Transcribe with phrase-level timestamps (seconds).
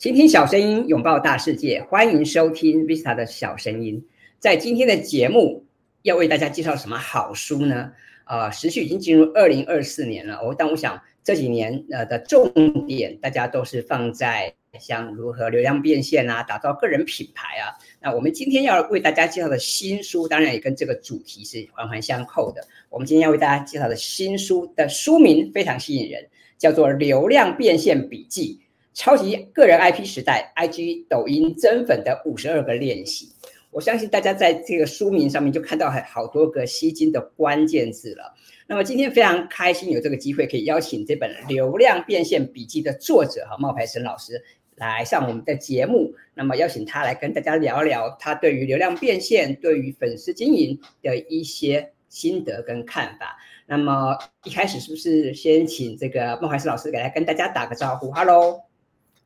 [0.00, 4.02] 倾听小声音，拥抱大世界，欢迎收听 Vista 的小声音。
[4.38, 5.66] 在今天的节目，
[6.00, 7.92] 要为大家介绍什么好书呢？
[8.24, 12.50] 啊、呃，时序已经进入二零二四年了，我但我想这几年呃的重
[12.86, 14.50] 点，大家都是放在
[14.80, 17.76] 像如何流量变现啊，打造个人品牌啊。
[18.00, 22.66] 那我们今天要为大家介绍的新书，当然也跟这个主题是环环相扣的。
[22.88, 26.26] 我们今天要为大家介绍的新书的书名非常吸引人，
[26.56, 28.58] 叫做《流量变现笔记：
[28.92, 33.26] 超级个人 IP 时代，IG、抖音增粉的五十二个练习》。
[33.70, 38.34] 我相信大家在这个书名上面就看到很好多个吸睛的关键字了。
[38.66, 44.42] 那么今天非常开心有这个机会可以邀请这本《流量变现笔记》的作者哈冒牌生老师。
[44.76, 53.36] 来上我们的节目，那么邀请他来跟大家聊聊他对于流量变现、对于粉丝经营的一些心得跟看法。
[53.66, 58.62] 那么一开始是不是先请这个冒牌生老师给来跟大家打个招呼？Hello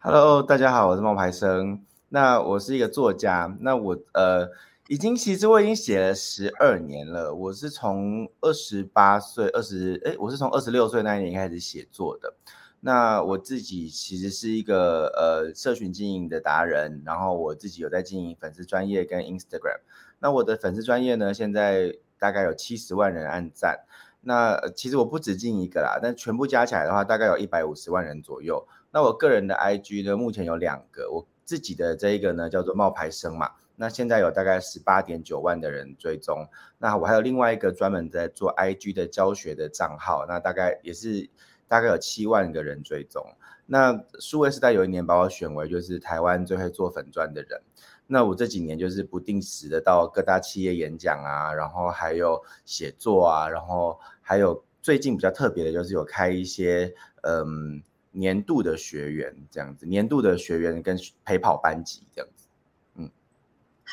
[0.07, 1.83] Hello，大家好，我是冒牌生。
[2.11, 4.47] 那我是一个作家，那我呃
[4.87, 7.35] 已经其实我已经写了十二年了。
[7.35, 12.35] 我是从二十八岁、二十哎，我是从二十六岁那一年开始写作的。
[12.81, 19.81] 那我自己其实是一个呃社群经营的达人，然后我自己有在经营粉丝专业跟 Instagram。
[20.19, 23.81] 那我的粉丝专业呢，现在大概有七十万人按赞。
[24.21, 28.69] 那其实我不止经营一个啦，但全部加起来的话，大概有一百五十万人左右。
[28.95, 36.49] 那我个人的 IG 呢，目前有两个，我自己的这一个呢叫做冒牌生嘛，那现在有大概十八点九万的人追踪。
[36.79, 41.29] 那我还有另外一个专门在做 IG 的教学的账号，那大概也是。
[41.67, 43.25] 大概有七万个人追踪。
[43.65, 47.59] 那数位时代有一年把我选为就是台湾最会做粉钻的人。
[48.07, 57.83] 那我这几年就是不定时的到各大企业演讲啊，然后还有写作啊，然后还有最近比较特别的就是有开一些嗯
[58.15, 62.47] 年度的学员这样子，年度的学员跟陪跑班级这样子。
[62.97, 63.11] 嗯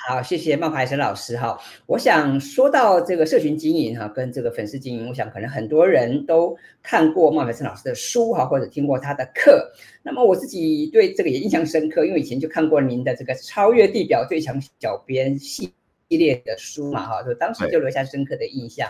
[0.08, 1.60] 好，谢谢冒牌生老师哈。
[1.86, 9.70] 我想说到这个社群经营哈，跟这个粉丝经营，我想可能很多人都看过冒牌生老师的书哈，或者听过他的课。
[10.02, 15.74] 那么我自己对这个也印象深刻，因为以前就看过您的这个《超越地表最强小编》系
[16.08, 18.90] 列的书嘛哈，就当时就留下深刻的印象。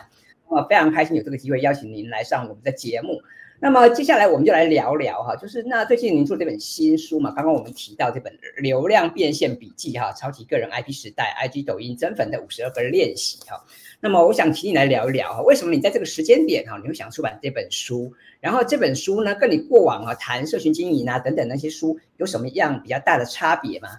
[0.50, 3.20] 那么非常开心有这个机会邀请您来上我们的节目。
[3.64, 13.64] 那么接下来我们就来聊聊哈，就是那最近您出这本新书嘛，刚刚我们提到这本《流量变现笔记》哈，超级个人 IP 时代，IG 抖音增粉的五十二个练习哈。
[14.00, 18.12] 那么我想请你来聊一聊哈，为什么你在这个时间点哈，你会想出版这本书？
[18.40, 23.90] 然后这本书呢，跟你过往啊谈社群经营啊等等那些书有什么样比较大的差别吗？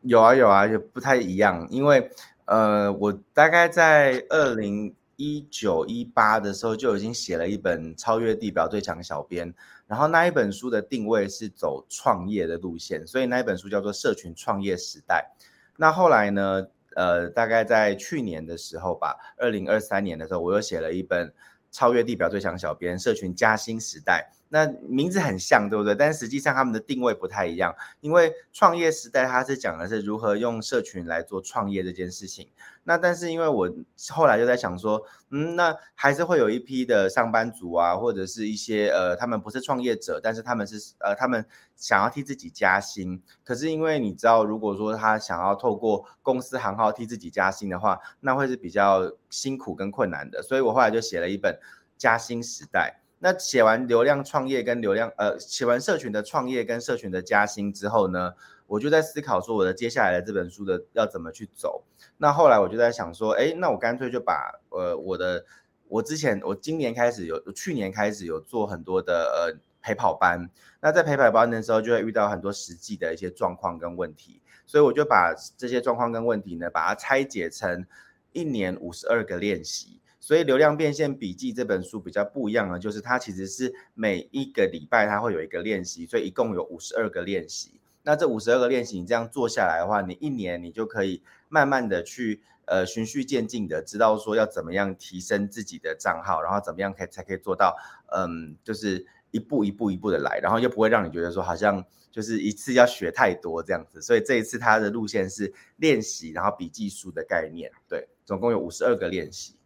[0.00, 2.10] 有啊有啊，也不太一样，因为
[2.46, 4.92] 呃，我大概在二零。
[5.16, 9.52] 一九一八的时候就已经写了一本《超越地表最强小编》，
[9.86, 15.30] 然后那一本书的定位是走创业的路线，所以那一本书叫做《社群创业时代》。
[15.76, 21.28] 那后来呢，呃，大概在去年的时候吧，二零二三年的时候，我又写了一本
[21.70, 24.30] 《超越地表最强小编：社群加薪时代》。
[24.54, 25.94] 那名字很像，对不对？
[25.94, 32.50] 但实际上他们的定位不太一样，因为创业时代它是讲的是如何用社群来做创业这件事情。
[32.84, 33.72] 那但是因为我
[34.10, 41.42] 后来就在想说，嗯，那还是会有一批的上班族啊，或者是一些呃，他们不是创业者，但是他们是呃，他们
[41.74, 43.22] 想要替自己加薪。
[43.42, 50.42] 可是因为你知道，如果说他想要透过公司行号替自己加薪的话，那会是比较辛苦跟困难的。
[50.42, 51.54] 所以我后来就写了一本
[51.96, 52.98] 《加薪时代》。
[53.24, 58.34] 那写完流量创业跟流量，呃，写完社群的创业跟社群的加薪之后呢，
[58.66, 61.84] 我就在思考说我的接下来的这本书的要怎么去走。
[62.16, 65.44] 那后来我就在想说，哎，那我干脆就把呃我的
[65.86, 70.50] 我之前我今年开始有，去年开始有做很多的呃陪跑班。
[70.80, 77.86] 那在陪跑班的时候就会遇到很多实际的一些状况跟问题，所以我就把这些状况跟问题呢，把它拆解成
[78.32, 80.00] 一年五十二个练习。
[80.22, 87.80] 所以《流量变现笔记》这本书比较不一样的，就是它其实是每一个礼拜它会有一个练习，所以一共有五十二个练习。
[88.04, 97.76] 那这五十二个练习，你这样做下来的话，你一年你就可以慢慢的去呃循序渐进的知道说要怎么样提升自己的账号，然后怎么样可以才可以做到
[98.16, 104.00] 嗯，就是一步一步一步的来，然后又不会让你觉得说好像就是一次要学太多这样子。
[104.00, 109.56] 所以这一次它的路线是练习，然后笔记书的概念，对，总共有五十二个练习。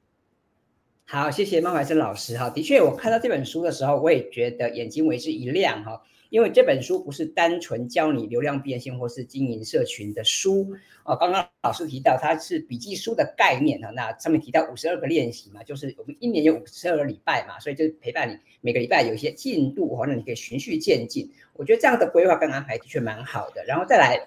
[1.08, 2.50] 好，谢谢孟怀生老师哈。
[2.50, 6.02] 的确，我看到这本书的时候，我也觉得眼睛为之一亮哈。
[6.30, 10.66] 因为这本书不是单纯教你流量变现或是经营社群的书
[11.04, 11.14] 哦。
[11.14, 21.30] 刚刚老师提到它是笔记书的概念哈，那上面提到五十二个练习嘛，就是我们一年有五十二个礼拜嘛，所以就陪伴你每个礼拜有一些进度哈，那你可以循序渐进。
[21.52, 23.64] 我觉得这样的规划跟安排的确蛮好的。
[23.64, 24.26] 然后再来，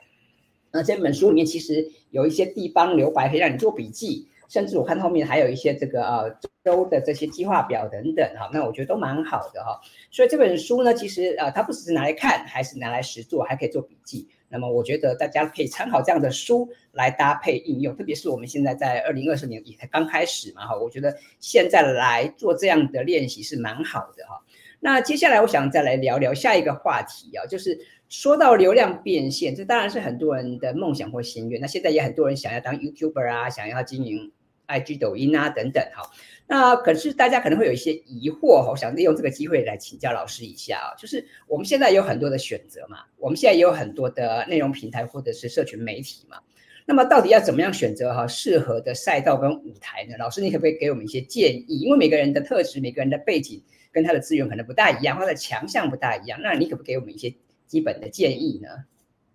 [0.71, 4.29] 那这本书里面其实有一些地方留白可以让你做笔记。
[4.49, 9.79] 甚至我看后面还有一些这个呃周的这些计划表等等哈，那我觉得都蛮好的哈。
[10.11, 14.27] 所以这本书呢，其实呃它不只是拿来看，还是拿来实做，还可以做笔记。
[14.49, 24.41] 那么我觉得大家可以参考这样的书来搭配应用，特别是我们现在在二零二四年也才刚开始嘛哈，我觉得现在来做这样的练习是蛮好的哈。
[24.79, 31.61] 那接下来我想再来聊聊下一个话题啊，就是说到流量变现，这当然是很多人的梦想或心愿。
[31.61, 34.31] 那现在也很多人想要当 YouTuber 啊，想要经营。
[34.69, 36.07] IG、抖音啊等等哈，
[36.47, 46.37] 那可是大家可能会有一些疑惑哈，我想利用这个机会来请教老师一下啊，就是我们现在有很多的选择嘛，我们现在也有很多的内容平台或者是社群媒体嘛，
[46.85, 50.15] 那么到底要怎么样选择哈适合的赛道跟舞台呢？
[50.19, 51.79] 老师你可不可以给我们一些建议？
[51.79, 53.61] 因为每个人的特质、每个人的背景
[53.91, 57.33] 跟他的资源可能不大一样，他的强项不大一样，那你可不可以给我们一些
[57.65, 58.69] 基本的建议呢？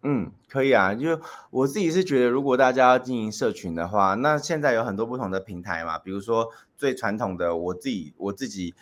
[0.07, 1.19] 嗯，可以啊，就
[1.49, 8.75] 我自己是觉得，如果大家要经营社群的话，那现在有很多不同的平台嘛，比如说最传统的，我自己我自己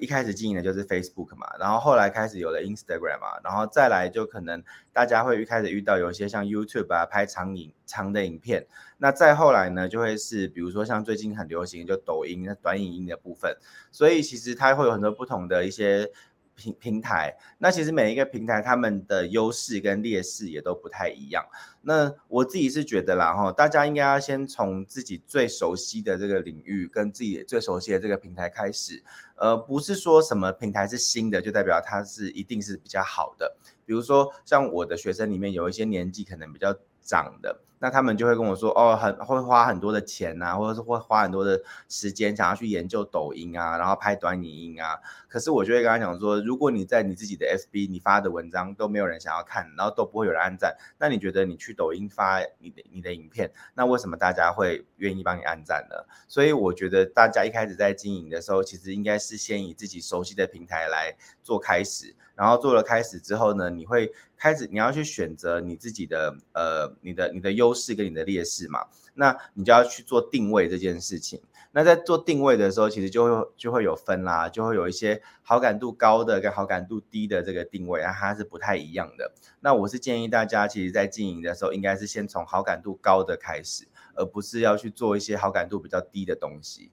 [0.00, 4.64] 一开始经营的就是 Facebook 嘛，然后后来开始有了 Instagram 嘛，然后再来就可能
[4.94, 8.66] 大家会一开始遇到有一些像 YouTube 啊，拍长影长的影片，
[8.96, 13.54] 那再后来呢，就会是比如说像最近很流行就抖音那短影音的部分，
[13.90, 16.10] 所以其实它会有很多不同的一些。
[16.54, 21.44] 平平台，那其实每一个平台他们的优势跟劣势也都不太一样。
[21.80, 29.02] 那我自己是觉得啦，哈，大家应该要先从自己最熟悉的这个领域跟自己最熟悉的这个平台开始，
[29.36, 33.56] 呃，不是说什么平台是新的就代表它是一定是比较好的。
[33.84, 37.60] 比如说像我的学生里面有一些年纪可能比较涨的。
[37.82, 45.00] 那他们就会跟我说，哦，很会花很多的钱呐、啊，或者是会花很多的时间，想要去研究抖音啊，然后拍短影音啊。
[45.26, 55.96] 可是我就会跟他讲说，如果你在你自己的 FB 你发的文章都没有人想要看，然后都不会有人按赞，那你觉得你去抖音发你的你的影片，那为什么大家会愿意帮你按赞呢？
[56.28, 68.80] 所以我觉得大家一开始在经营的时候，其实应该是先以自己熟悉的平台来做开始，然后做了开始之后呢，你会开始你要去选择你自己的呃你的你的优势跟你的劣势嘛，
[69.14, 71.40] 那你就要去做定位这件事情。
[71.70, 79.32] 那在做定位的时候，其实就会就会有分啦，就会有一些好感度高的跟好感度低的这个定位啊，它是不太一样的。
[79.60, 83.86] 那我是建议大家，其实在经营的时候，应该是先从好感度高的开始，
[84.16, 86.90] 而不是要去做一些好感度比较低的东西。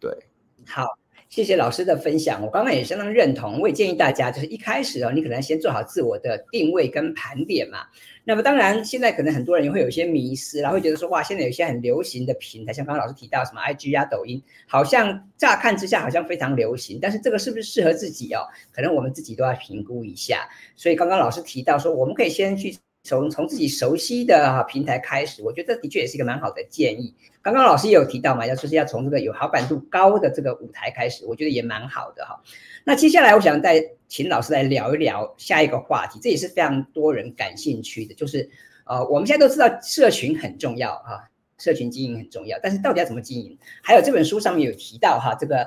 [0.00, 0.26] 对，
[0.66, 0.99] 好。
[1.28, 3.60] 谢谢老师的分享，我刚刚也相当认同。
[3.60, 7.80] 我也建议大家，就是一开始哦，你可能先做好自我的定位跟盘点嘛。
[8.24, 18.40] 那么当然，现在可能很多人也会有一些迷思，然后会觉得说，哇，现在有一些很流行的平台，像刚刚老师提到什么 IG 啊、抖音，好像乍看之下好像非常流行，但是这个是不是适合自己哦？
[18.72, 20.48] 可能我们自己都要评估一下。
[20.76, 22.76] 所以刚刚老师提到说，我们可以先去。
[23.02, 27.14] 从从自己熟悉的哈平台开始，我觉得这的确也是一个蛮好的建议。
[27.42, 32.38] 刚刚老师也有提到嘛，要说是要从这个有好感度高的这个舞台开始，我觉得也蛮好的哈。
[32.84, 38.48] 那接下来我想再请老师来聊一聊下一个话题，这也是非常多人感兴趣的，就是
[38.84, 43.58] 呃，我们现在都知道社群很重要哈，社群经营很重要，但是到底要怎么经营？
[43.82, 45.66] 还有这本书上面有提到哈，这个。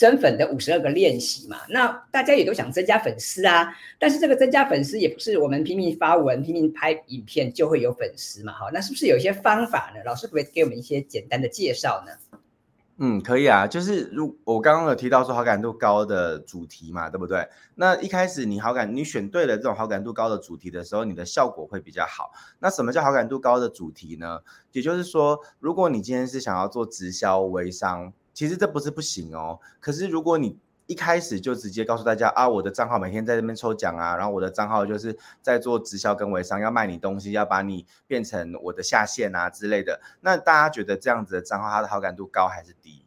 [0.00, 10.00] 增粉的五十二个练习嘛，那大家也都想增加粉丝啊，但是这个增加粉丝也不是我们拼命发文、拼命拍影片就会有粉丝嘛，哈，那是不是有一些方法呢？
[10.06, 12.12] 老师可不可以给我们一些简单的介绍呢？
[12.96, 17.46] 嗯，可以啊，就是如我刚刚有提到说好感度高的主题嘛，对不对？
[17.74, 22.32] 那一开始你好感你选对了这种好感度高的主题的时候，你的效果会比较好。
[22.60, 24.38] 那什么叫好感度高的主题呢？
[24.72, 28.14] 也就是说，如果你今天是想要做直销微商。
[28.40, 43.04] 其实这不是不行哦，可是如果你一开始就直接告诉大家啊，我的账号每天在这边抽奖啊，然后我的账号就是在做直销跟微商，要卖你东西，要把你变成我的下线啊之类的，那大家觉得这样子的账号它的好感度高还是低？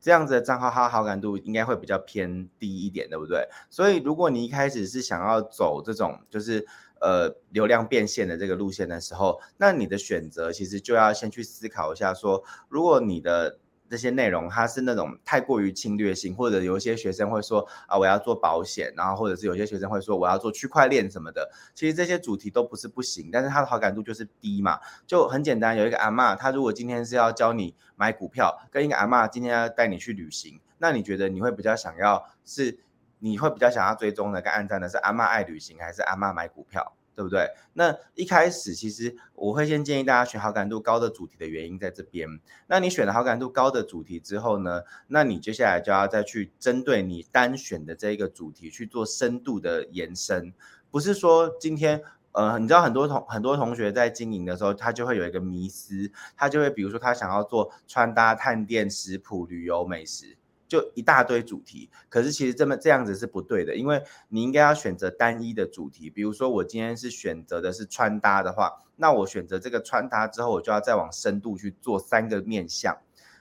[0.00, 3.46] 这样子的账号它的好感度应该会比较偏低一点，对不对？
[3.68, 6.66] 所以如果你一开始是想要走这种就是
[6.98, 13.58] 呃流量变现的这个路线的时候，那你的选择其实就要先去思考一下说，说如果你的
[13.92, 21.50] 这些内容，它是那种太过于侵略性，或者有一些学生会说啊，我要做保险，然后或者是有些学生会说我要做区块链什么的。
[21.74, 24.80] 其实这些主题都不是不行，但是它的好感度就是低嘛。
[25.06, 32.78] 就很简单，有一个阿嬷，她如果今天是要教你买股票，跟一个阿嬷今天要带你去旅行，那你觉得你会比较想要是，
[33.18, 36.96] 你会比较想要追踪的跟按赞的是阿嬷爱旅行，还是阿嬷买股票？
[37.14, 37.48] 对不对？
[37.74, 42.28] 那一开始其实我会先建议大家选好感度高的主题的原因在这边。
[42.66, 50.52] 那你选了好感度高的主题之后呢，那你接下来就要再去针对你单选的这一个主题去做深度的延伸。
[50.90, 52.02] 不是说今天，
[52.32, 60.36] 呃，你知道很多同很多同学在经营的时候，他就会有一个迷思，他就会比如说他想要做穿搭、探店、食谱、旅游、美食。
[60.72, 66.08] 就一大堆主题，可是其实这么这样子是不对的，因为你应该要选择单一的主题。
[66.08, 72.96] 比如说我今天是选择的是穿搭的话，那我选择这个穿搭之后，我就要再往深度去做三个面向。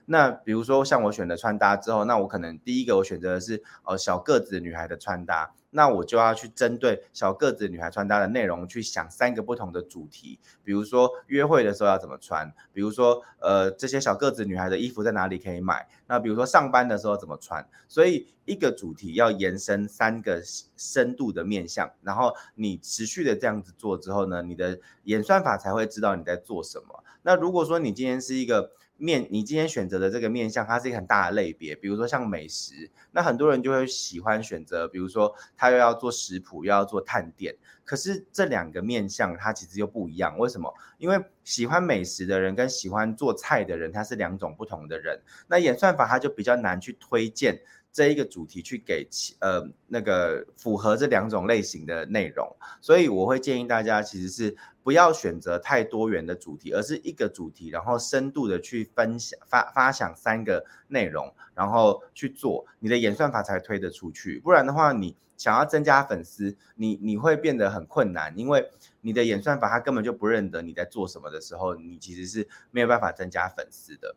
[0.07, 5.53] 那比如说像我选择穿搭之后，那我可能第一个我选择的是呃小个子女孩的穿搭。
[5.71, 20.41] 那我就要去针对小个子女孩穿搭的内容去想三个不同的主题，比如说约会的时候要怎么穿，比如说呃这些小个子女孩的衣服在哪里可以买，那比如说上班的时候怎么穿，所以一个主题要延伸三个
[20.77, 27.03] 深度的面向，然后你持续的这样子做之后呢，你的演算法才会知道你在做什么。
[27.23, 28.71] 那如果说你今天是一个
[29.01, 40.71] 面，你今天选择的这个面相，它是一个很大的类别，比如说像美食，那很多人就会喜欢选择，比如说他又要做食谱，又要做探店，可是这两个面相它其实又不一样，为什么？
[40.99, 47.59] 因为喜欢美食的人跟喜欢做菜的人，他是两种不同的人，那演算法它就比较难去推荐。
[47.93, 49.07] 这一个主题去给
[49.39, 64.39] 呃那个符合这两种类型的内容，所以我会建议大家其实是不要选择太多元的主题，而是一个主题，然后深度的去分享发发想三个内容，然后去做，你的演算法才推得出去。
[64.39, 68.69] 不然的话，你想要增加粉丝，你你会变得很困难，因为
[69.01, 74.15] 你的演算法它根本就不认得你在做什么的时候，你其实是没有办法增加粉丝的。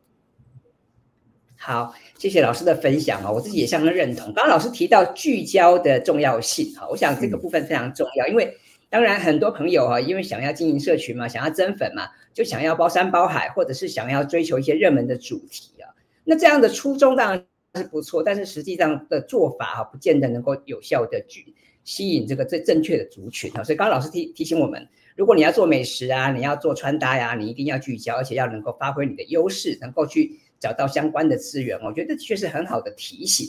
[1.56, 4.26] 好，谢谢老师的分享啊，我自己也相当认同。
[4.34, 8.54] 刚刚老师提到聚焦的重要性哈，我想这个部分非常重要，因为
[8.90, 15.88] 当然很多朋友哈，因为想要经营社群嘛，想要增粉嘛，就想要包山包海，或者是想要追求一些热门的主题啊。
[16.25, 17.46] 那这样的初衷当然
[17.76, 23.64] 是不错，但是实际上的做法哈，不见得能够有效的去吸引这个最正确的族群啊。
[23.64, 30.40] 所以刚刚老师提提醒我们，如果你要做美食啊，你要做穿搭呀、啊，你一定要聚焦，而且要能够发挥你的优势，能够去。
[30.64, 33.47] 找到相关的资源，我觉得确实很好的提醒。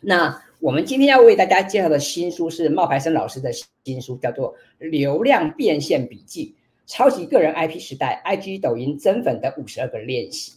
[0.00, 3.52] 那我们今天要为大家介绍的新书是冒牌生老师的
[3.84, 4.52] 新书，叫做
[4.90, 10.50] 《流量变现笔记：超级个人 IP 时代，IG 抖音增粉的五十二个练习》。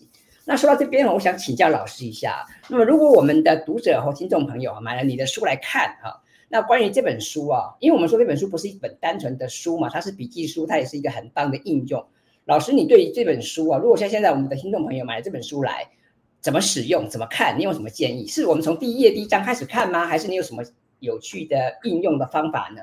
[0.46, 2.44] 那说到这边，我想请教老师一下。
[2.70, 6.20] 那么，如果我们的读者和听众朋友买了你的书来看哈，
[6.50, 12.04] 那关于这本书啊，因为我们说这本书不是一本单纯的书嘛，它是笔记书，它也是一个很棒的应用。
[12.48, 15.86] 老师，你对于这本书啊，如果像现在我们的听众朋友买了这本书来，
[16.40, 17.60] 怎么使用、怎么看？
[17.60, 18.26] 你有什么建议？
[18.26, 20.06] 是我们从第一页第一章开始看吗？
[20.06, 20.64] 还是你有什么
[21.00, 22.82] 有趣的应用的方法呢？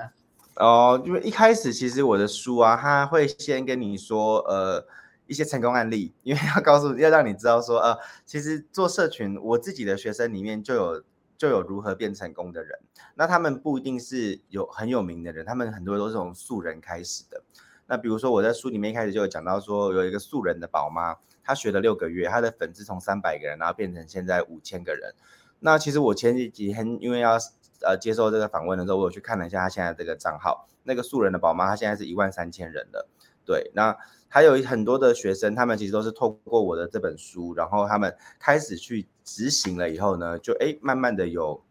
[0.56, 4.86] 哦，因为一开始其实我的书啊，他会先跟你说，呃，
[5.26, 11.02] 一些成功案例， 因为要告诉，要让你知道说，呃，其实做社群，我自己的学生里面就有
[11.38, 12.78] 就有如何变成功的人，
[13.14, 17.42] 那他们不一定是有很有名的人，他们很多都是从素人开始的。
[17.86, 25.14] 那比如说我在书里面一开始就有讲到说，有一个素人的宝妈，她学了六个月，她的粉丝从三百个人，然后变成现在五千个人。
[25.60, 27.38] 那其实我前几天因为要
[27.82, 33.08] 呃接受这个访问的时候，我有去看了一下她现在这个账号，那个素人的宝妈她现在是一万三千人了。
[33.44, 33.96] 对，那
[34.28, 41.62] 还有很多的学生，他们其实都是透过我的这本书，然后他们开始去执行了以后呢，就哎慢慢的有。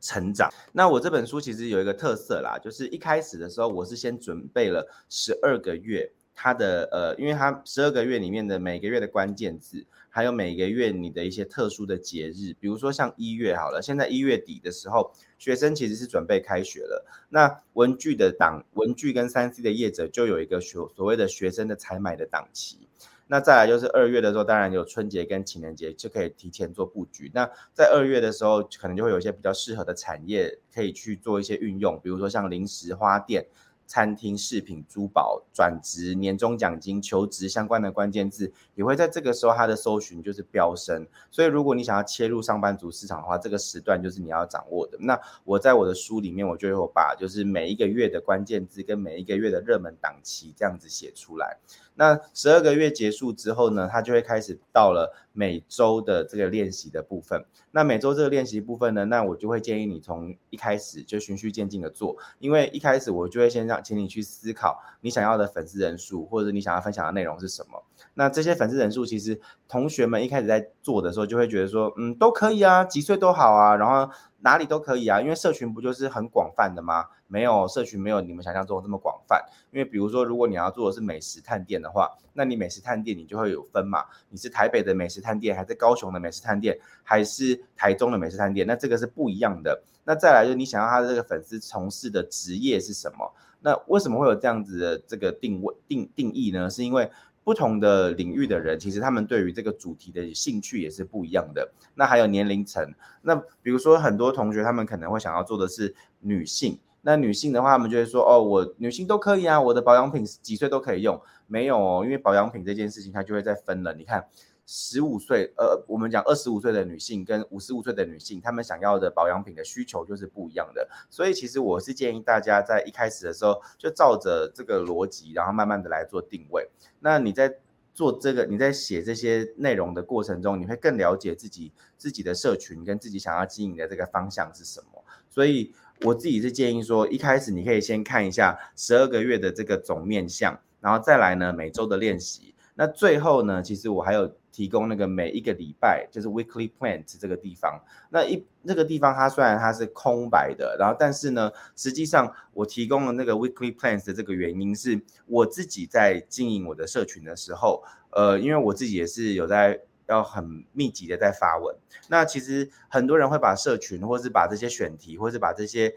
[0.00, 0.50] 成长。
[0.72, 17.04] 那我这本书其实有一个特色啦，就是一开始的时候，我是先准备了十二个月，它的呃，因为它十二个月里面的每个月的关键字，还有每个月你的一些特殊的节日，比如说像一月好了，现在一月底的时候，学生其实是准备开学了。
[17.28, 22.88] 那文具的档，文具跟三 C 的业者就有一个所所谓的学生的采买的档期。
[23.28, 27.30] 那再来就是二月的时候，当然有春节跟情人节就可以提前做布局。
[27.32, 33.46] 那在二月的时候，可能就会有一些比较适合的产业可以去做一些运用，比如说像零食、花店。
[33.90, 41.06] 餐厅、饰品、珠宝、转职、年终奖金、求职相关的关键字，也会在这个时候它的搜寻就是飙升。
[41.30, 44.98] 所以，如果你想要切入上班族市场的话，这个时段就是你要掌握的。
[45.00, 51.56] 那我在我的书里面，我就有把就是每一个月的关键字跟每一个月的热门档期这样子写出来。
[51.98, 57.44] 那十二个月结束之后呢，他就会开始到了每周的这个练习的部分。
[57.72, 67.82] 那每周这个练习部分呢，那我就会建议你从一开始就循序渐进的做，因为一开始我就会先让请你去思考你想要的粉丝人数，或者你想要分享的内容是什么。
[68.14, 77.04] 那这些粉丝人数，其实同学们一开始在做的时候就会觉得说，嗯，都可以啊，几岁都好啊，然后哪里都可以啊，因为社群不就是很广泛的吗？
[77.26, 79.44] 没有社群没有你们想象中这么广泛。
[79.70, 88.66] 因为比如说，如果你要做的是美食探店的话，那你美食探店你就会有分嘛，你是台北的美食探店，还是高雄的美食探店，还是台中的美食探店？
[88.66, 89.82] 那这个是不一样的。
[90.04, 93.30] 那再来就是你想要他的这个粉丝从事的职业是什么？
[93.60, 96.70] 那为什么会有这样子的这个定位定定义呢？
[96.70, 97.10] 是因为
[97.48, 101.66] 不同的领域的人，其实他们对于这个主题的兴趣也是不一样的。
[101.94, 111.18] 那还有年龄层，那比如说很多同学他们可能会想要做的是女性，那女性的话，他们就会说哦，我女性都可以啊，我的保养品几岁都可以用。
[111.46, 113.94] 没有哦，因为保养品这件事情它就会再分了。
[113.94, 114.26] 你看。
[114.70, 120.86] 十五岁，呃，我们讲二十五岁的女性跟五十五岁的女性，她们想要的保养品的需求就是不一样的。
[121.08, 126.68] 所以其实我是建议大家在一开始的时候就照着这个逻辑，然后慢慢的来做定位。
[127.00, 127.56] 那你在
[127.94, 135.02] 做这个，你在写这些内容的过程中，你会更了解自己自己的社群跟自己想要经营的这个方向是什么。
[135.30, 135.72] 所以
[136.02, 142.54] 我自己是建议说，一开始你可以先看一下十二个月的这个总面向，然后再来呢每周的练习。
[142.78, 144.32] 那最后呢，其实我还有。
[144.50, 147.80] 提供那个每一个礼拜就是 weekly plans 这个地方，
[148.10, 161.76] 那一那个地方它虽然它是空白的，然后但是呢，实际上我提供了那个 weekly plans 的这个原因是我自己在经营我的社群的时候，呃，因为我自己也是有在要很密集的在发文，
[162.08, 165.94] 那其实很多人会把社群或是把这些选题或是把这些。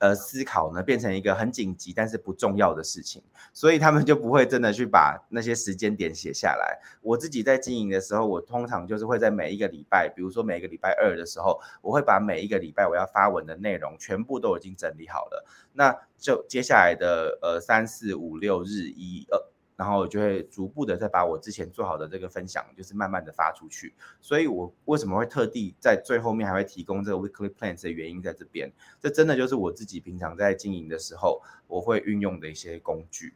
[0.00, 6.78] 呃，思考呢变成一个很紧急但是不重要的事情，所以他们就不会真的去把那些时间点写下来。
[7.02, 15.44] 我自己在经营的时候，我通常就是会在每一个礼拜，比如说每个礼拜二的时候，我会把每一个礼拜我要发文的内容全部都已经整理好了。
[15.72, 19.38] 那就接下来的呃三四五六日一二。
[19.76, 23.92] 然后我就会逐步的再把我之前做好的这个分享，就是慢慢的发出去。
[24.22, 33.34] 所以，我为什么会特地在最后面还会提供这个 weekly plans 的原因在这边，这真的就是我自己平常在经营的时候，我会运用的一些工具。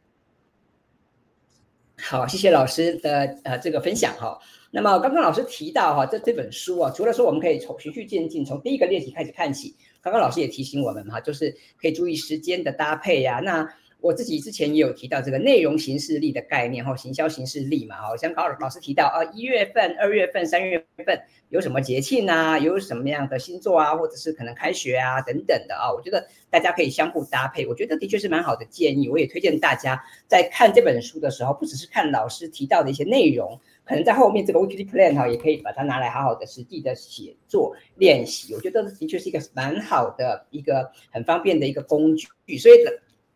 [1.99, 4.39] 好，谢谢老师的呃这个分享哈。
[4.71, 13.71] 那么刚刚老师提到哈，这这本书啊，除了说我们可以从循序渐进，从第一个练习开始看起，刚刚老师也提醒我们哈，就是可以注意时间的搭配呀、那。
[14.01, 29.07] 我自己之前也有提到这个内容形式力的概念，哈，行销形式力嘛，好，像高老师提到啊，一月份、二月份、三月份有什么节庆啊，有什么样的星座啊，或者是可能开学啊等等的啊，我觉得大家可以相互搭配，我觉得的确是蛮好的建议。
[29.07, 38.55] 我也推荐大家在看这本书的时候，不只是看老师提到的一些内容，可能在后面这个 weekly plan 哈，也可以把它拿来好好的实际的写作练习。
[38.55, 42.75] 我觉得的确是一个蛮好的一个很方便的一个工具，所以。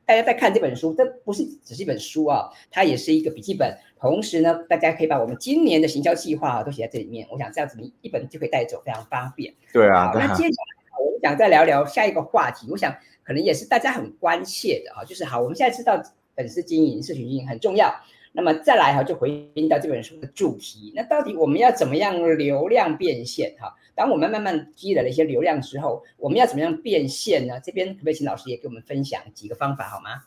[0.06, 3.76] 大家在看这本书，这不是只是一本书啊，它也是一个笔记本。
[4.00, 7.28] 同时呢，大家可以把我们今年的行销计划啊都写在这里面。
[7.32, 9.54] 我想这样子，你一本就可以带走，非常方便。
[9.74, 10.12] 对啊。
[10.12, 12.68] 好，那接下来我们想再聊聊下一个话题。
[12.70, 16.00] 我想可能也是大家很关切的啊，就是好，我们现在知道
[16.36, 17.92] 粉丝经营、社群经营很重要。
[18.36, 20.92] 那么再来哈，就回应到这本书的主题。
[20.94, 23.74] 那到底我们要怎么样流量变现哈？
[23.96, 27.60] 当我们慢慢积累了一些流量之后，我们要怎么样变现呢？
[27.64, 30.24] 这边可不可以请老师也给我们分享几个方法好吗？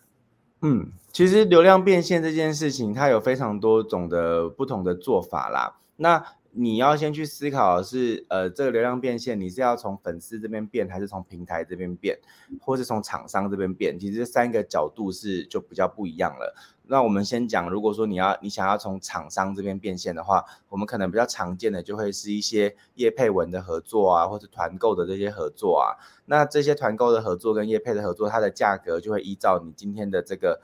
[0.63, 5.77] 嗯，其实流量变现这件事情，它有非常多种的不同的做法啦。
[5.97, 12.19] 那你要先去思考是，呃，这个流量变现，你是要从粉丝这边变，还是从平台这边变，
[12.61, 13.99] 或是从厂商这边变？
[13.99, 16.55] 其实这三个角度是就比较不一样了。
[16.91, 26.01] 那我们先讲，如果说你要你想要从厂商这边变现的话，我们可能比较常见的就会是一些业配文的合作啊，或者团购的这些合作啊。
[26.25, 30.61] 那这些团购的合作跟业配的合作，它的价格就会依照你今天的这个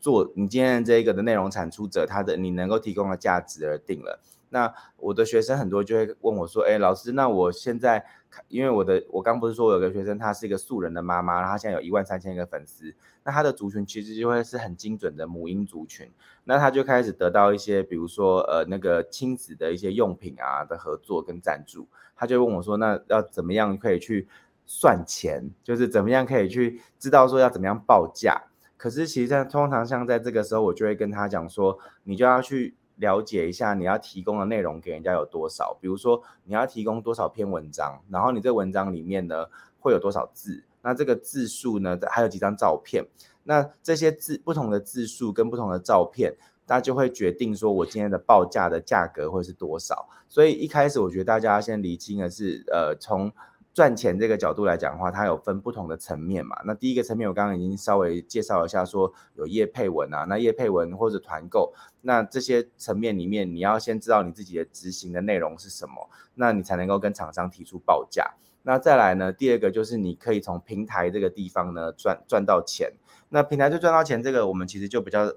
[0.00, 4.20] 做，你今天这个的内容产出者，他的你能够提供的价值而定了。
[4.50, 8.04] 那我的学生很多就会问我说：“哎，老师，那我现在
[8.48, 16.10] 因为我的我刚不是说我有个学生，她是一个素人的妈妈，然后她现在有一万三千个粉丝，那她的族群其实就会是很精准的母婴族群，
[16.44, 24.26] 那她就开始得到一些比如说呃那个亲子的一些用品啊的合作跟赞助，她就问我说：那要怎么样可以去
[24.64, 25.50] 算钱？
[25.62, 28.44] 就是怎么样可以去知道说要怎么样报价？
[28.76, 39.46] 可是其实像通常像在这个时候，我就会跟她讲说，你就要去。”了解一下你要提供的内容给人家有多少，比如说你要提供多少篇文章，然后你这文章里面呢
[39.80, 43.04] 会有多少字，那这个字数呢还有几张照片，
[43.44, 50.06] 那这些字不同的字数跟不同的照片那就会决定说我今天的报价的价格会是多少。
[50.28, 53.32] 所以一开始我觉得大家先厘清的是，呃，从
[53.78, 56.60] 赚钱这个角度来讲的话，它有分不同的层面嘛。
[56.64, 68.34] 那第一个层面我刚刚已经稍微介绍一下，说有业配文啊，那业配文或者团购，那这些层面里面，你要先知道你自己的执行的内容是什么，那你才能够跟厂商提出报价。
[68.64, 72.92] 那再来呢，第二个就是你可以从平台这个地方呢赚赚到钱。
[73.28, 75.32] 那平台就赚到钱，这个我们其实就比较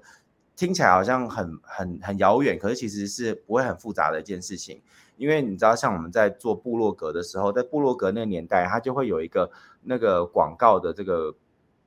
[0.56, 4.82] 听起来好像很很很遥远，可是其实是不会很复杂的一件事情。
[5.16, 9.50] 因为你知道，像我们在做部落格的时候，在部落格那个年代，它就会有一个
[9.82, 11.34] 那个广告的这个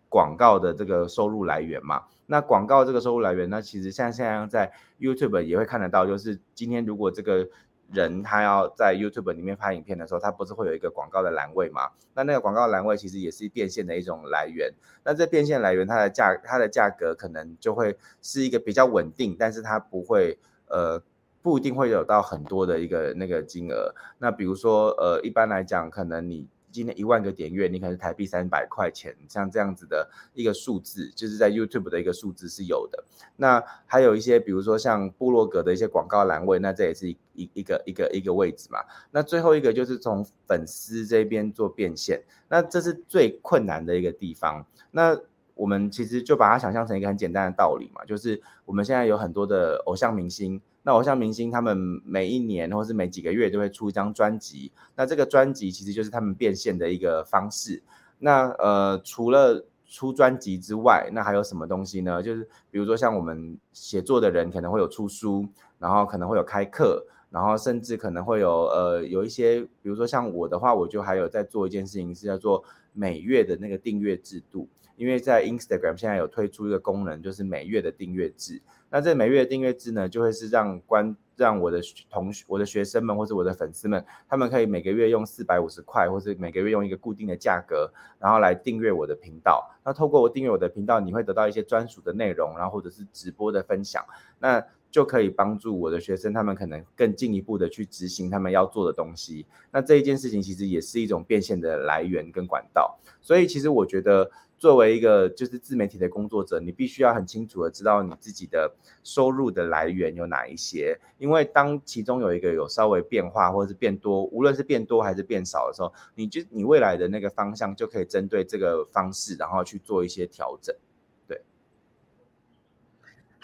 [0.09, 2.03] 广告的这个收入来源嘛。
[2.25, 7.47] 那广告这个收入来源，那其实像现在在 YouTube 也会看得到，就是今天如果这个。
[7.91, 11.91] 人他要在 YouTube 里面拍影片的时候，他不是会有一个广告的栏位嘛？
[12.15, 14.73] 那那个广告栏位其实也是变现的一种来源。
[15.03, 20.99] 那这变现来源，它的价它的价格可能就会是一个比较稳定，但是它不会呃
[21.45, 23.93] 不一定会有到很多的一个那个金额。
[24.17, 26.47] 那比如说呃一般来讲，可能你。
[26.75, 33.01] 今天一万个点阅，你可能台币三百块钱，像这样子的一个数字，就是在 YouTube 的一个数字是有的。
[33.38, 38.79] 那还有一些，比如说像部落格的一些广告栏位，那这也是一一一个一个一个位置嘛。
[39.10, 44.65] 那最后一个就是从粉丝这边做变现，那这是最困难的一个地方。
[44.91, 45.17] 那
[45.53, 50.62] 我们其实就把它想象成一个很简单的道理嘛，就是我们现在有很多的偶像明星。
[50.85, 57.81] 那偶像明星他们每一年或是每几个月都会出一张专辑，那这个专辑其实就是他们变现的一个方式。
[58.19, 62.21] 那呃，除了出专辑之外，那还有什么东西呢？
[62.21, 65.47] 就是比如说像我们写作的人可能会有出书，
[65.79, 72.63] 然后可能会有开课，然后甚至可能会有呃有一些，比如说像我的话，我就还有在做一件事情是叫做
[72.95, 74.67] 每月的那个订阅制度。
[74.97, 78.62] 因为在 Instagram 现在有推出一个功能，就是每月的订阅制。
[78.89, 89.69] 那这每月的订阅制呢，就会是让观让我的同学、我的学生们或是我的粉丝们，他们可以每个月用四百五十块，或者每个月用一个固定的价格，然后来订阅我的频道。
[89.84, 94.01] 那透过我订阅我的频道，你会得到一些专属的内容，然后或者是直播的分享。
[94.39, 99.45] 那就可以帮助我的学生，他们可能更进一步的去执行他们要做的东西。
[99.69, 102.97] 那这一件事情其实也是一种变现的来源跟管道。
[103.21, 110.97] 所以其实我觉得，作为一个就是自媒体的工作者，你必须要很清楚的知道你自己的收入的来源有哪一些。
[111.17, 120.73] 因为当其中有一个有稍微变化或者是变多，无论是变多还是变少的时候，你就你未来的那个方向就可以针对这个方式，然后去做一些调整。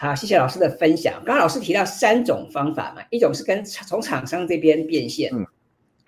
[0.02, 1.14] 好，谢谢老师的分享。
[1.24, 5.46] 刚刚老师提到三种方法嘛，一种是跟从厂商这边变现，嗯，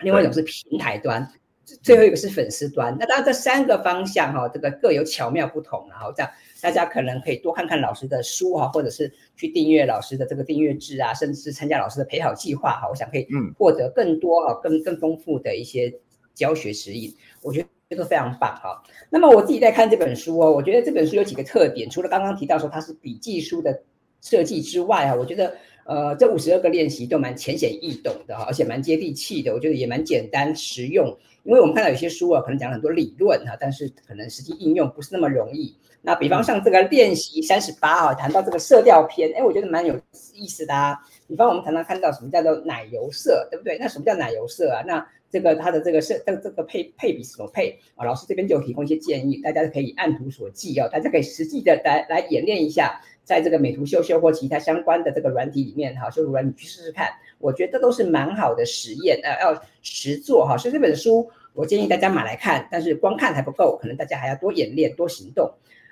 [0.01, 2.93] 另外一种是平台端，嗯、最后一个是粉丝端。
[2.99, 5.87] 那当然这三个方向哈，这个各有巧妙不同。
[5.89, 6.29] 然后这样
[6.59, 12.89] 大家可能可以多看看老师的书哈，或者是去订阅老师的这个订阅制啊，甚至是参加老师的陪跑计划哈。
[12.89, 13.25] 我想可以
[13.57, 15.89] 获得更多啊，更更丰富的一些
[16.33, 17.15] 教学指引。
[17.41, 18.83] 我觉得这个非常棒哈。
[19.09, 23.81] 那么我自己在看这本书哦，我觉得这本书有几个特点，除了刚刚提到说它是笔记书的
[24.21, 25.55] 设计之外啊，我觉得
[25.85, 31.07] 呃这五十二个练习都蛮浅显易懂的哈，而且蛮接地气的，我觉得也蛮简单实用。
[31.43, 35.75] 因为我们看到有些书啊，可能讲很多理论哈，但是可能实际应用不是那么容易。
[36.01, 39.99] 那比方像这个练习三十八啊，谈到这个色调篇，哎，我觉得蛮有
[40.33, 40.97] 意思的啊。
[41.27, 43.77] 比方我们常常看到什么叫做奶油色，对不对？
[43.79, 44.83] 那什么叫奶油色啊？
[44.85, 48.05] 那这个它的这个是这个这个配配比怎么配啊？
[48.05, 57.09] 老师这边就提供一些建议，大家可以按图索骥哦，大家可以实际的来来演练一下，在这个美图秀秀或其他相关的这个软体里面哈，修图软体去试试看，
[57.39, 60.55] 我觉得都是蛮好的实验，呃，要实做哈。
[60.57, 65.51] 所以这本书我建议大家买来看，但是光看还不够，可能大家还要多演练、多行动。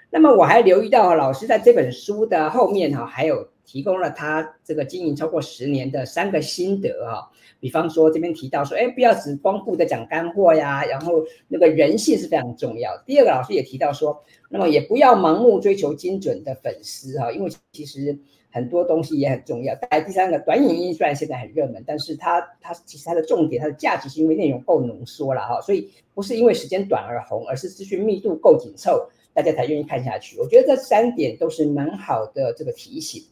[0.10, 7.30] 那么我还留意到老师在这本书的后面哈，还有提供了他这个经营超过十年的三个心得哈。
[7.60, 12.92] 比方说这边提到说，哎，不要只光顾着讲干货呀，然后那个人性是非常重要。
[13.06, 18.20] 第二个老师也提到说，那么也不要盲目追求精准的粉丝哈，因为其实
[18.52, 19.74] 很多东西也很重要。
[19.76, 30.38] 再来第三个，短影音虽然现在很热门，但是它它其实它的重点，它的价值是因为内容够浓缩了哈，所以不是因为时间短而红，而是资讯密度够紧凑，大家才愿意看下去。
[30.38, 33.24] 我觉得这三点都是蛮好的这个提醒。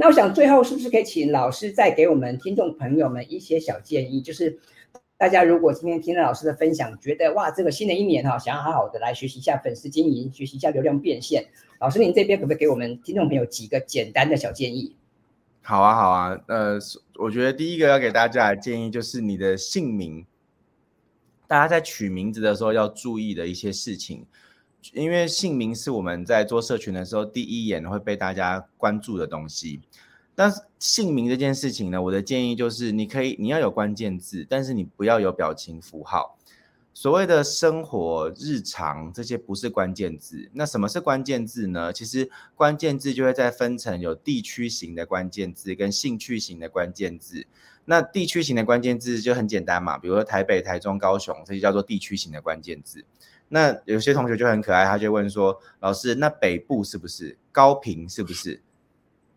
[0.00, 4.20] 那我想最后是不是可以请老师再给我们听众朋友们一些小建议？
[4.20, 4.56] 就是
[5.16, 11.44] 大家如果今天听了老师的分享，觉得哇，这个新的一年哈，想要好好的来学习一下粉丝经营，学习一下流量变现，
[11.80, 14.94] 老师您这边可不可以给我们听众朋友几个简单的小建议？
[15.62, 16.78] 好啊，好啊，呃，
[17.16, 20.24] 我觉得第一个要给大家的建议就是你的姓名，
[21.48, 24.24] 大家在取名字的时候要注意的一些事情。
[24.92, 29.80] 因为姓名是我们在做社群的时候第一眼会被大家关注的东西。
[30.34, 36.38] 但是姓名这件事情呢，我的建议就是，你可以你要有关键字，但是你不要有表情符号。
[36.94, 41.92] 所谓的生活日常这些不是关键字，那什么是关键字呢？
[41.92, 47.46] 其实关键字就会再分成有地区型的关键字跟兴趣型的关键字。
[47.84, 53.04] 那地区型的关键字就很简单嘛，比如说台北、台中、高雄，这些叫做地区型的关键字。
[53.48, 57.36] 那有些同学就很可爱，他就问说：“老师，那北部是不是？
[57.50, 58.62] 高频是不是？”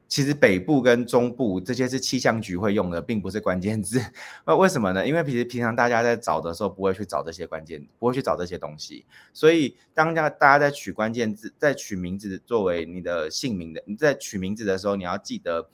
[0.09, 3.97] 其实北部跟中部这些是气象局会用的，并不是关键字。
[4.45, 5.07] 那为什么呢？
[5.07, 9.05] 因为平时平常大家在找的时候不会去找这些关键，不会去找这些东西。
[9.31, 15.69] 所以当家大家在取关键字，在取名字作为你的姓名的，你在取名字的时候，你要记得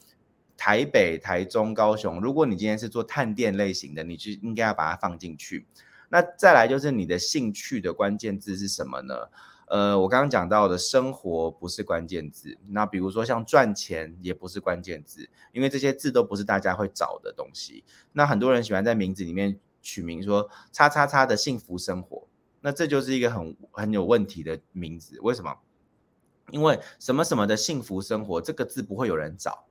[0.55, 2.21] 台北、台中、高雄。
[2.21, 5.65] 如果你今天是做探店类型的，你就应该要把它放进去。
[6.09, 9.15] 那再来就是你的兴趣的关键字是什么呢？
[9.67, 17.83] 呃，我刚刚讲到的生活不是关键字，那比如说像赚钱也不是关键字，因为这些字都不是大家会找的东西。
[18.13, 22.25] 那很多人喜欢在名字里面取名说“叉叉叉”的幸福生活，
[22.61, 25.19] 那这就是一个很很有问题的名字。
[25.21, 25.53] 为什么？
[26.51, 29.65] 因为什么什么的幸福生活这个字不会有人找，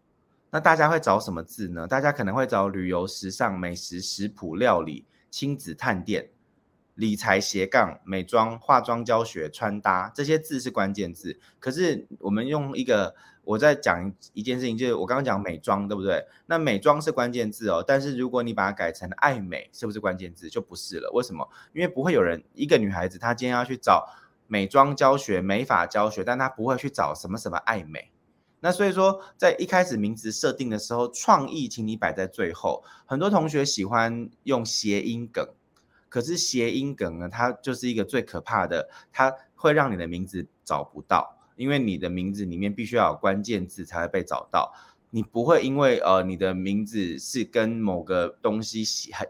[0.51, 1.87] 那大家会找什么字呢？
[1.87, 6.31] 大家可能会找旅游、时尚、美食、食谱、料理、亲子探店。
[6.94, 16.25] 理财斜杠美妆化妆教学穿搭这些字是关键字，可是我们用一个，我在讲一件事情，就是我刚刚讲美妆，对不对？
[16.46, 20.49] 那美妆是关键字哦，但是如果你把它改成爱美，是不是关键字？
[20.49, 21.11] 就不是了。
[21.12, 21.46] 为什么？
[21.75, 24.09] 因为不会有人一个女孩子她今天要去找
[24.46, 28.11] 美妆教学、美发教学，但她不会去找什么什么爱美。
[28.67, 32.83] 那所以说，在一开始名字设定的时候，创意请你摆在最后。
[33.05, 35.49] 很多同学喜欢用谐音梗。
[36.09, 44.75] 可是谐音梗呢，它就是一个最可怕的，它会让你的名字找不到，因为你的名字里面必须要有关键字才会被找到。
[45.11, 48.83] 你不会因为呃你的名字是跟某个东西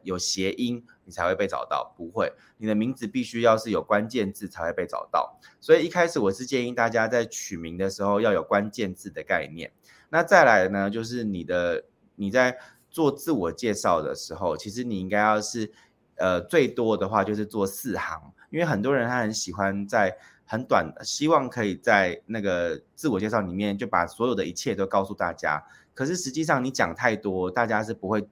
[0.02, 2.30] 有谐音，你才会被找到，不会。
[2.58, 5.40] 你的名字必须要是有关键字才会被找到。
[5.58, 9.72] 所以一开始我是建议大家在取名的时候要有关键字的概念。
[10.10, 11.84] 那再来呢，就是你的
[12.16, 12.58] 你在
[12.90, 15.72] 做自我介绍的时候，其实你应该要是。
[16.18, 20.16] 呃，最多的话就是做四行，因为很多人他很喜欢在
[20.46, 25.62] 很短，希望可以在那个自我介绍里面就把所有的一切都告诉大家。
[25.92, 28.26] 可是实际上你讲太多，大家是不会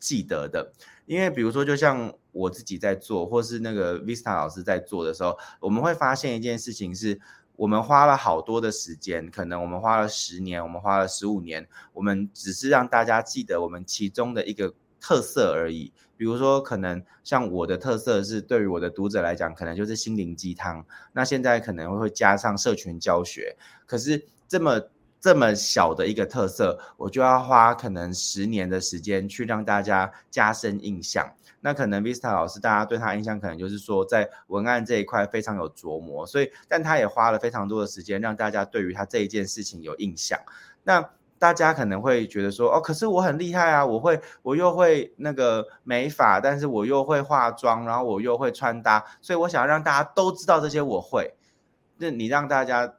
[0.00, 0.72] 记得的。
[1.08, 7.18] 因为比如说，就像我自己在做，或是那个 Vista 老师在做的时候，我们会发现一件事情是，
[7.56, 14.72] 我们花了好多的时间，可能我们花了十年，我们花了十五年，我们只是让大家记得我们其中的一个。
[15.00, 20.84] 特色而已，比如说，可能像我的特色是，对于我的读者来讲，可能就是心灵鸡汤。
[21.12, 24.80] 那现在可能会加上社群教学，可是这么
[25.20, 31.28] 这么小的一个特色，我就要花可能十年的时间去让大家加深印象。
[31.60, 40.38] 那可能 Vista 老师，大家对他印象可能就是说，在文案这一块非常有琢磨，所以，但他也花了非常多的时间，让大家对于他这一件事情有印象。
[40.84, 41.04] 那
[41.36, 51.34] 大家可能会觉得说，哦，可是我很厉害啊，我会，我又会那个美发，但是我又会化妆，然后我又会穿搭，所以我想要让大家都知道这些我会，
[51.96, 52.94] 那你让大家。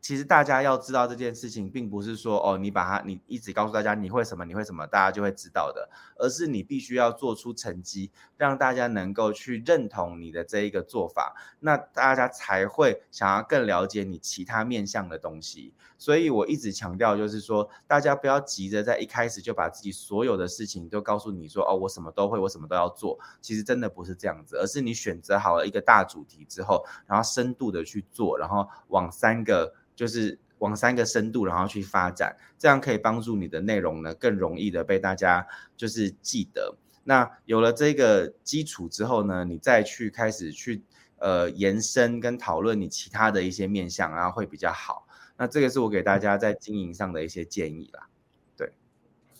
[0.00, 15.74] 其实大家要知道这件事情，并不是说哦，你把它，你一直告诉大家你会什么，你会什么，大家就会知道的，而是你必须要做出成绩，让大家能够去认同你的这一个做法，那大家才会想要更了解你其他面向的东西。
[15.98, 23.18] 所以我一直强调，就是说，大家不要急着在一开始就把自己所有的事情都告诉你说，哦，我什么都会，我什么都要做。
[23.40, 29.74] 其实真的不是这样子，而是你选择好了一个大主题之后，然后深度的去做，然后往三个。
[29.98, 35.44] 就是往三个深度，然后去发展，这样可以帮助你的内容呢，更容易的被大家
[35.76, 36.76] 就是记得。
[37.02, 40.82] 那有了这个基础之后呢，你再去开始去
[41.16, 45.04] 呃延伸跟讨论你其他的一些面向，然后会比较好。
[45.36, 48.08] 那这个是我给大家在经营上的一些建议啦。
[48.56, 48.70] 对，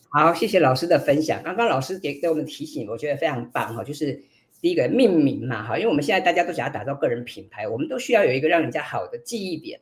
[0.08, 1.40] 好，谢谢老师的分享。
[1.44, 4.24] 刚刚老师给给我们提醒，我觉得非常棒哈，就是
[4.60, 9.80] 第一个命名嘛哈，因为我们现在大家都想要打造个人品牌，我们都需要有一个让人家好的记忆点。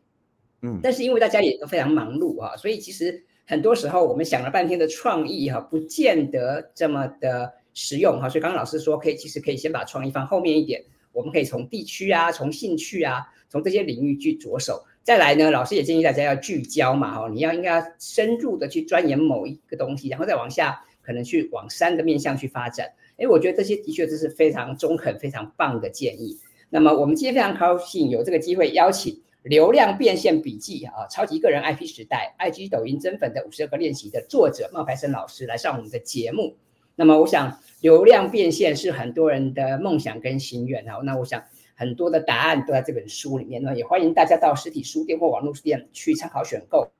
[0.62, 8.28] 嗯，但是因为大家也都非常忙碌啊，所以其实很多时候我们想了半天的创意哈，不见得这么的实用哈。
[8.28, 14.82] 所以刚刚老师说，可以其实可以先把创意放后面一点，我们可以从地区啊，从兴趣啊，从这些领域去着手。
[15.02, 22.90] 再来呢，老师也建议大家要聚焦嘛哈，你要应该要深入的去钻研某一个东西，然后再往下可能去往三个面向去发展。
[23.18, 26.36] 哎，我觉得这些的确这是非常中肯、非常棒的建议。
[26.68, 29.22] 那么我们今天非常高兴有这个机会邀请。
[29.46, 36.56] 流量变现笔记啊，超级个人 IP 时代，IG 抖音增粉的五十二个练习的作者冒牌生老师来上我们的节目。
[36.96, 40.98] 那么，我想流量变现是很多人的梦想跟心愿啊。
[41.04, 41.44] 那我想
[41.76, 46.90] 很多的答案都在这本书里面呢，也欢迎大家到实体书店或网络书店去参考选购。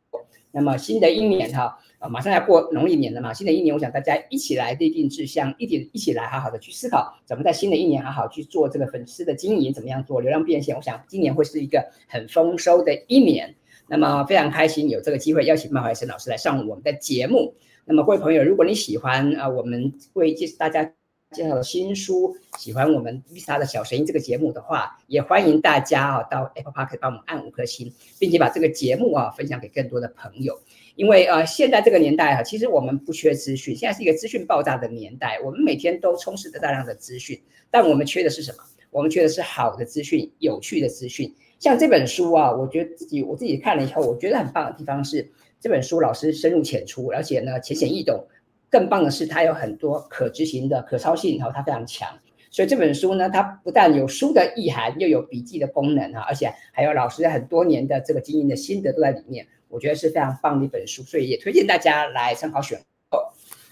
[0.52, 10.76] 那么新的一年哈，马上要过农历年了嘛，新的一年，我想大家一起来立定志向，一起一起来好好的去思考，怎么在新的一年好好去做这个粉丝的经营，怎么样做流量变现。
[10.76, 13.54] 我想今年会是一个很丰收的一年。
[13.88, 17.54] 那么非常开心有这个机会邀请冒牌生老师来上我们的节目。
[17.84, 20.92] 那么各位朋友，如果你喜欢啊，我们为大家。
[21.32, 30.56] 介绍的新书，喜欢我们 VISA 的小神医这个节目的话，也欢迎大家啊到 Apple Park 帮我们按五颗星，并且把这个节目啊分享给更多的朋友。
[30.96, 38.58] 因为呃现在这个年代啊，其实我们不缺资讯，现在是一个资讯爆炸的年代，我们每天都充斥着大量的资讯，但我们缺的是什么？
[38.90, 41.32] 我们缺的是好的资讯、有趣的资讯。
[41.58, 45.30] 像这本书啊，我觉得自己我自己看了以后，我觉得很棒的地方是
[45.60, 48.26] 这本书老师深入浅出，而且呢浅显易懂。
[48.70, 52.08] 更棒的是，它有很多可执行的可操性，然后它非常强。
[52.50, 59.46] 所以这本书呢，它不但有书的意涵，又有笔记的功能啊，而且还有老师很多年的这个经营的心得都在里面。
[59.68, 62.78] 我觉得是非常棒的一本书，所以也推荐大家来参考选
[63.10, 63.18] 购。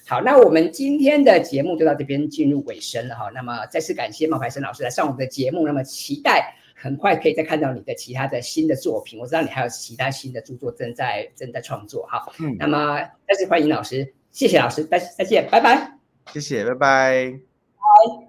[0.07, 3.31] 好，那我们今天的节目就到这边进入尾声了哈。
[3.35, 9.19] 那么再次感谢冒牌生老师来上我们的节目，那么期待很快可以再看到你的其他的新的作品。
[9.19, 12.23] 我知道你还有其他新的著作正在正在创作哈。
[12.39, 14.13] 嗯，那么再次欢迎老师。
[14.31, 15.97] 谢谢老师，再再见，拜拜。
[16.33, 17.33] 谢谢，拜拜。
[17.79, 18.24] 拜。